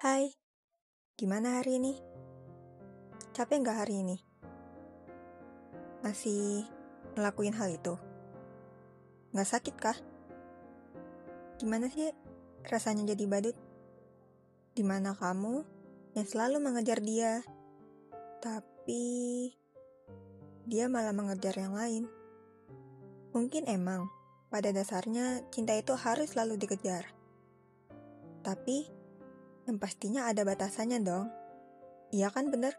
[0.00, 0.32] Hai,
[1.12, 1.92] gimana hari ini?
[3.36, 4.16] Capek nggak hari ini?
[6.00, 6.64] Masih
[7.12, 8.00] ngelakuin hal itu?
[9.36, 9.98] Nggak sakit kah?
[11.60, 12.08] Gimana sih
[12.64, 13.52] rasanya jadi badut?
[14.72, 15.68] Di mana kamu
[16.16, 17.44] yang selalu mengejar dia,
[18.40, 19.52] tapi
[20.64, 22.08] dia malah mengejar yang lain.
[23.36, 24.08] Mungkin emang
[24.48, 27.04] pada dasarnya cinta itu harus selalu dikejar.
[28.40, 28.96] Tapi
[29.70, 31.30] yang pastinya ada batasannya dong.
[32.10, 32.74] Iya kan bener?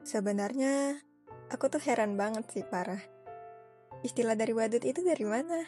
[0.00, 0.96] Sebenarnya
[1.52, 3.04] aku tuh heran banget sih parah.
[4.00, 5.60] Istilah dari badut itu dari mana?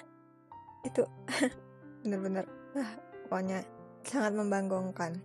[0.81, 1.05] Itu
[2.01, 2.89] bener-bener ah,
[3.29, 3.61] pokoknya
[4.01, 5.21] sangat membanggongkan.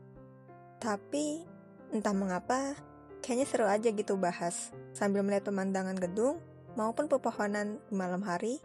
[0.84, 1.48] Tapi
[1.96, 2.76] entah mengapa
[3.24, 6.44] kayaknya seru aja gitu bahas sambil melihat pemandangan gedung
[6.76, 8.60] maupun pepohonan di malam hari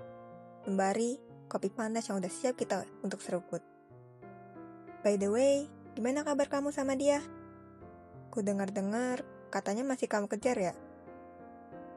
[0.67, 3.63] sembari kopi panas yang udah siap kita untuk seruput.
[5.01, 5.65] By the way,
[5.97, 7.25] gimana kabar kamu sama dia?
[8.29, 10.75] Ku dengar-dengar katanya masih kamu kejar ya?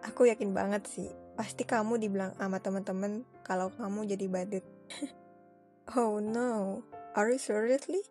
[0.08, 4.66] Aku yakin banget sih, pasti kamu dibilang sama temen-temen kalau kamu jadi badut.
[6.00, 8.08] oh no, are you seriously?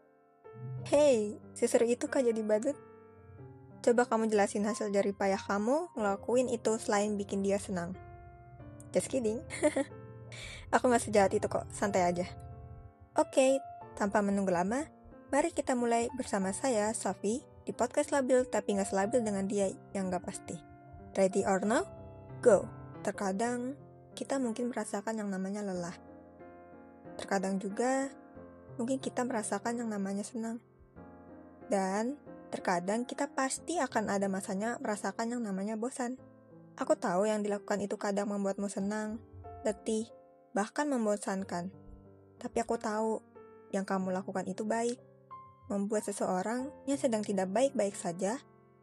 [0.85, 2.77] Hey, seseru itu kah jadi badut?
[3.81, 7.97] Coba kamu jelasin hasil dari payah kamu ngelakuin itu selain bikin dia senang.
[8.93, 9.41] Just kidding.
[10.77, 12.29] Aku gak sejahat itu kok, santai aja.
[13.17, 13.51] Oke, okay,
[13.97, 14.89] tanpa menunggu lama,
[15.29, 20.11] mari kita mulai bersama saya, Sofi, di podcast labil tapi nggak selabil dengan dia yang
[20.11, 20.59] nggak pasti.
[21.15, 21.85] Ready or no?
[22.41, 22.67] Go!
[23.03, 23.77] Terkadang,
[24.15, 25.95] kita mungkin merasakan yang namanya lelah.
[27.19, 28.09] Terkadang juga,
[28.81, 30.63] mungkin kita merasakan yang namanya senang.
[31.69, 32.17] Dan,
[32.53, 36.17] terkadang kita pasti akan ada masanya merasakan yang namanya bosan.
[36.81, 39.21] Aku tahu yang dilakukan itu kadang membuatmu senang,
[39.65, 40.09] letih,
[40.57, 41.69] bahkan membosankan.
[42.41, 43.32] Tapi aku tahu
[43.73, 45.01] yang kamu lakukan itu baik.
[45.67, 48.39] Membuat seseorang yang sedang tidak baik-baik saja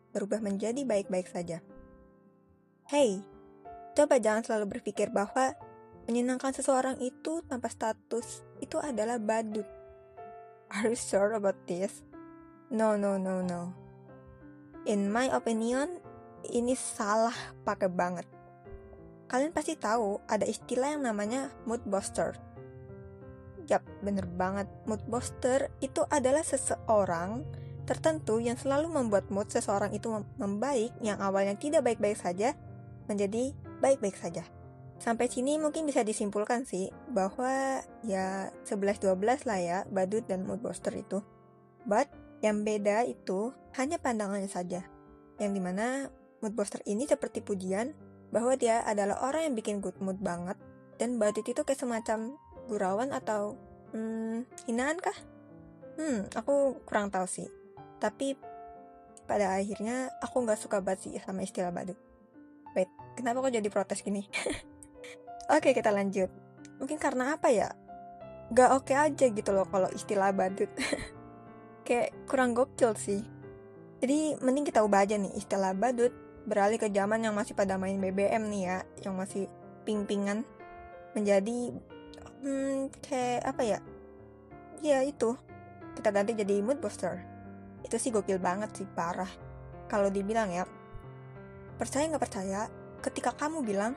[0.10, 1.62] berubah menjadi baik-baik saja.
[2.90, 3.22] Hey,
[3.94, 5.54] coba jangan selalu berpikir bahwa
[6.10, 9.66] menyenangkan seseorang itu tanpa status itu adalah badut.
[10.74, 12.02] Are you sure about this?
[12.74, 13.74] No, no, no, no.
[14.90, 16.02] In my opinion,
[16.50, 18.26] ini salah pakai banget.
[19.30, 22.34] Kalian pasti tahu ada istilah yang namanya mood booster
[23.70, 24.66] Yap, bener banget.
[24.90, 27.46] Mood booster itu adalah seseorang
[27.86, 32.54] tertentu yang selalu membuat mood seseorang itu membaik yang awalnya tidak baik-baik saja
[33.10, 34.46] menjadi baik-baik saja.
[35.00, 40.92] Sampai sini mungkin bisa disimpulkan sih bahwa ya 11-12 lah ya badut dan mood booster
[40.92, 41.24] itu.
[41.88, 42.12] But
[42.44, 44.84] yang beda itu hanya pandangannya saja.
[45.40, 46.12] Yang di mana
[46.44, 47.96] mood booster ini seperti pujian
[48.30, 50.60] bahwa dia adalah orang yang bikin good mood banget
[51.00, 52.36] dan badut itu kayak semacam
[52.70, 53.58] gurauan atau
[53.92, 55.18] hmm, hinaan kah?
[55.98, 57.50] Hmm, aku kurang tahu sih.
[57.98, 58.38] Tapi
[59.26, 61.98] pada akhirnya aku nggak suka banget sih sama istilah badut.
[62.78, 64.24] Wait, kenapa kok jadi protes gini?
[65.56, 66.30] Oke, kita lanjut.
[66.78, 67.74] Mungkin karena apa ya?
[68.50, 70.70] Gak oke aja gitu loh kalau istilah badut.
[71.86, 73.22] Kayak kurang gokil sih.
[74.00, 76.14] Jadi mending kita ubah aja nih istilah badut
[76.50, 79.46] beralih ke zaman yang masih pada main BBM nih ya, yang masih
[79.86, 80.42] ping-pingan
[81.14, 81.74] menjadi
[82.44, 83.80] hmm, kayak apa ya?
[84.80, 85.36] Ya itu.
[85.96, 87.20] Kita ganti jadi mood booster.
[87.84, 89.30] Itu sih gokil banget sih parah.
[89.90, 90.64] Kalau dibilang ya
[91.80, 92.68] percaya nggak percaya
[93.00, 93.96] ketika kamu bilang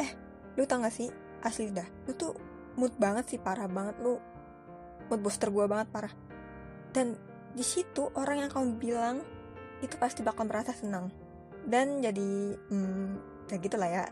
[0.00, 0.16] eh
[0.56, 1.12] lu tau gak sih
[1.44, 2.32] asli dah lu tuh
[2.80, 4.16] mood banget sih parah banget lu
[5.08, 6.14] mood booster gue banget parah.
[6.92, 7.16] Dan
[7.56, 9.16] di situ orang yang kamu bilang
[9.80, 11.08] itu pasti bakal merasa senang.
[11.64, 13.08] Dan jadi hmm,
[13.48, 14.04] ya gitulah ya.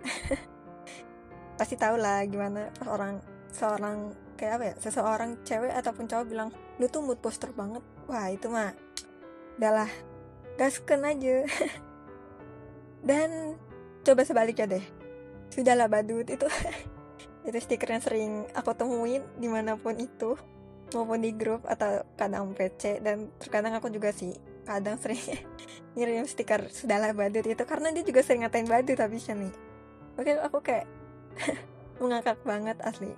[1.61, 3.21] Pasti tau lah gimana orang
[3.57, 7.81] seorang kayak apa ya seseorang cewek ataupun cowok bilang lu tuh mood poster banget.
[8.05, 8.77] Wah itu mah
[9.57, 9.89] udahlah
[10.61, 11.49] gasken aja.
[13.09, 13.57] Dan
[14.05, 14.85] coba sebaliknya deh.
[15.49, 16.45] Sudahlah badut itu.
[17.47, 20.35] Itu stiker yang sering aku temuin di mana pun itu
[20.91, 24.35] maupun di grup atau kadang PC dan terkadang aku juga sih
[24.67, 25.23] kadang sering
[25.95, 27.63] ngirim stiker sudahlah badut itu.
[27.63, 29.55] Karena dia juga sering ngatain badut habisnya nih.
[30.19, 30.91] Oke aku kayak
[32.03, 33.15] mengakak banget asli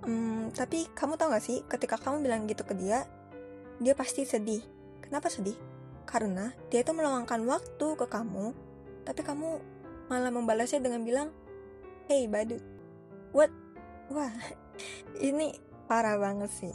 [0.00, 3.04] Hmm, tapi kamu tau gak sih, ketika kamu bilang gitu ke dia,
[3.80, 4.64] dia pasti sedih.
[5.04, 5.56] Kenapa sedih?
[6.08, 8.56] Karena dia itu meluangkan waktu ke kamu,
[9.04, 9.60] tapi kamu
[10.08, 11.28] malah membalasnya dengan bilang,
[12.08, 12.64] Hey badut,
[13.36, 13.52] what?
[14.10, 14.32] Wah,
[15.28, 15.54] ini
[15.84, 16.74] parah banget sih.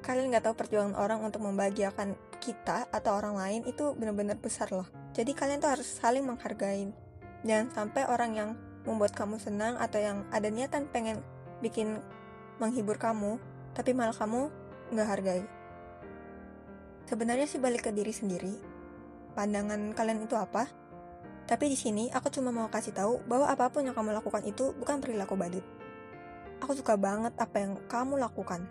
[0.00, 4.88] Kalian gak tahu perjuangan orang untuk membahagiakan kita atau orang lain itu benar-benar besar loh.
[5.12, 6.88] Jadi kalian tuh harus saling menghargai.
[7.44, 8.50] Jangan sampai orang yang
[8.88, 11.20] membuat kamu senang atau yang ada niatan pengen
[11.60, 12.00] bikin
[12.60, 13.40] menghibur kamu,
[13.72, 14.52] tapi malah kamu
[14.92, 15.42] nggak hargai.
[17.08, 18.54] Sebenarnya sih balik ke diri sendiri.
[19.34, 20.68] Pandangan kalian itu apa?
[21.50, 24.70] Tapi di sini aku cuma mau kasih tahu bahwa apa pun yang kamu lakukan itu
[24.78, 25.66] bukan perilaku badut.
[26.62, 28.62] Aku suka banget apa yang kamu lakukan.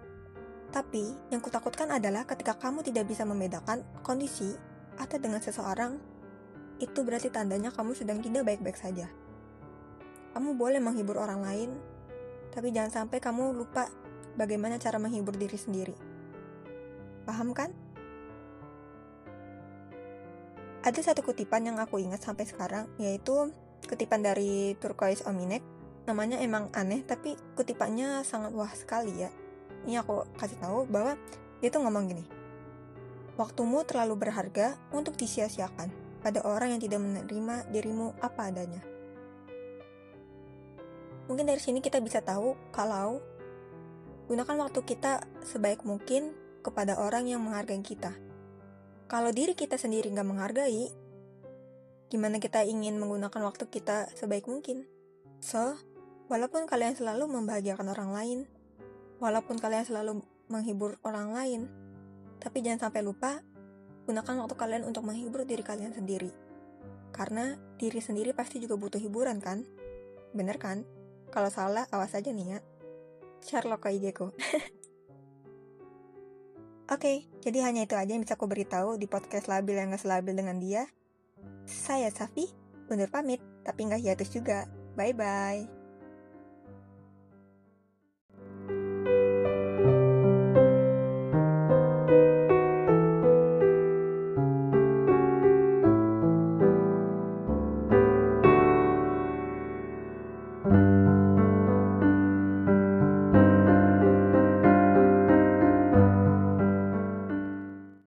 [0.69, 4.55] Tapi yang kutakutkan adalah ketika kamu tidak bisa membedakan kondisi
[4.95, 5.99] atau dengan seseorang,
[6.79, 9.11] itu berarti tandanya kamu sedang tidak baik-baik saja.
[10.31, 11.75] Kamu boleh menghibur orang lain,
[12.53, 13.89] tapi jangan sampai kamu lupa
[14.39, 15.95] bagaimana cara menghibur diri sendiri.
[17.27, 17.69] Paham kan?
[20.79, 23.51] Ada satu kutipan yang aku ingat sampai sekarang, yaitu
[23.85, 25.61] kutipan dari Turquoise Ominek.
[26.07, 29.29] Namanya emang aneh, tapi kutipannya sangat wah sekali ya.
[29.85, 31.19] Ini aku kasih tahu bahwa
[31.59, 32.25] dia tuh ngomong gini.
[33.35, 35.91] Waktumu terlalu berharga untuk disia-siakan
[36.23, 38.81] pada orang yang tidak menerima dirimu apa adanya.
[41.29, 43.21] Mungkin dari sini kita bisa tahu kalau
[44.25, 46.33] gunakan waktu kita sebaik mungkin
[46.65, 48.17] kepada orang yang menghargai kita.
[49.09, 50.89] Kalau diri kita sendiri nggak menghargai,
[52.09, 54.85] gimana kita ingin menggunakan waktu kita sebaik mungkin?
[55.41, 55.77] So,
[56.29, 58.39] walaupun kalian selalu membahagiakan orang lain,
[59.17, 61.61] walaupun kalian selalu menghibur orang lain,
[62.41, 63.41] tapi jangan sampai lupa
[64.09, 66.33] gunakan waktu kalian untuk menghibur diri kalian sendiri.
[67.13, 69.65] Karena diri sendiri pasti juga butuh hiburan kan?
[70.33, 70.98] Bener kan?
[71.29, 72.59] Kalau salah, awas aja nih ya.
[73.45, 74.33] Sherlock Kaigeko.
[76.89, 80.01] Oke, okay, jadi hanya itu aja yang bisa aku beritahu di podcast labil yang gak
[80.01, 80.89] selabil dengan dia.
[81.69, 82.49] Saya Safi,
[82.89, 84.65] undur pamit, tapi nggak hiatus juga.
[84.97, 85.78] Bye-bye.